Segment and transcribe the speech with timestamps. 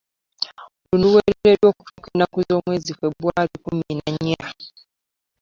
[0.89, 4.43] Luno luweereddwa okutuuka ennaku z'omwezi Febwali kkumi na nnya